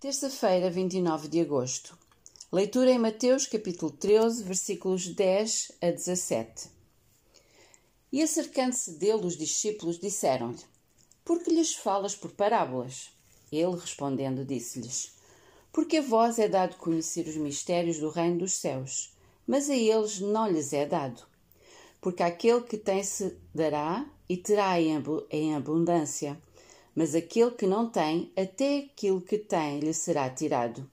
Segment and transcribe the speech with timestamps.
[0.00, 1.94] Terça-feira, 29 de agosto.
[2.50, 6.70] Leitura em Mateus, capítulo 13, versículos 10 a 17.
[8.10, 10.56] E acercando-se dele os discípulos, disseram-lhe:
[11.22, 13.10] Por que lhes falas por parábolas?
[13.52, 15.12] Ele, respondendo, disse-lhes:
[15.70, 19.12] Porque a vós é dado conhecer os mistérios do reino dos céus,
[19.46, 21.22] mas a eles não lhes é dado.
[22.00, 26.40] Porque aquele que tem se dará e terá em abundância
[27.00, 30.86] mas aquele que não tem, até aquilo que tem lhe será tirado.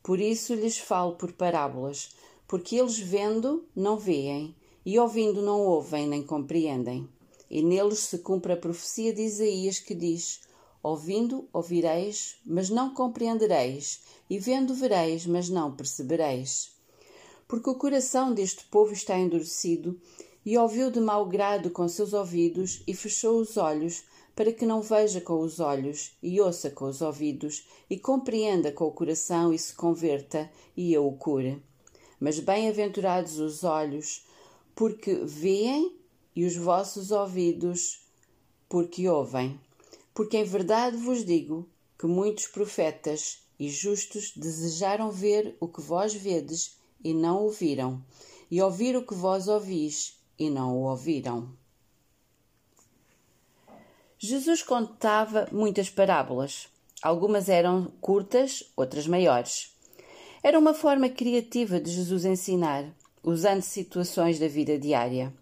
[0.00, 2.10] Por isso lhes falo por parábolas,
[2.46, 4.54] porque eles vendo não veem,
[4.86, 7.08] e ouvindo não ouvem nem compreendem.
[7.50, 10.42] E neles se cumpre a profecia de Isaías que diz:
[10.84, 16.70] Ouvindo ouvireis, mas não compreendereis, e vendo vereis, mas não percebereis.
[17.48, 20.00] Porque o coração deste povo está endurecido,
[20.46, 24.04] e ouviu de mau grado com seus ouvidos, e fechou os olhos,
[24.40, 28.86] para que não veja com os olhos e ouça com os ouvidos e compreenda com
[28.86, 31.62] o coração e se converta e eu o cure.
[32.18, 34.24] Mas bem-aventurados os olhos,
[34.74, 35.94] porque veem,
[36.34, 38.00] e os vossos ouvidos,
[38.66, 39.60] porque ouvem.
[40.14, 41.68] Porque em verdade vos digo
[41.98, 48.02] que muitos profetas e justos desejaram ver o que vós vedes e não ouviram,
[48.50, 51.59] e ouvir o que vós ouvis e não o ouviram.
[54.22, 56.68] Jesus contava muitas parábolas.
[57.00, 59.74] Algumas eram curtas, outras maiores.
[60.42, 62.84] Era uma forma criativa de Jesus ensinar,
[63.24, 65.32] usando situações da vida diária.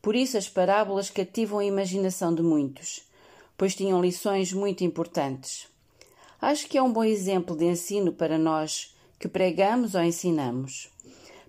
[0.00, 3.02] Por isso, as parábolas cativam a imaginação de muitos,
[3.58, 5.68] pois tinham lições muito importantes.
[6.40, 10.88] Acho que é um bom exemplo de ensino para nós que pregamos ou ensinamos.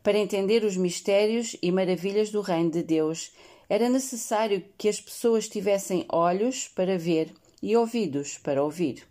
[0.03, 3.31] Para entender os mistérios e maravilhas do Reino de Deus
[3.69, 7.31] era necessário que as pessoas tivessem olhos para ver
[7.61, 9.07] e ouvidos para ouvir.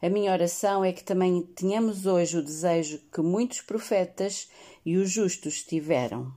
[0.00, 4.48] A minha oração é que também tenhamos hoje o desejo que muitos profetas
[4.86, 6.32] e os justos tiveram.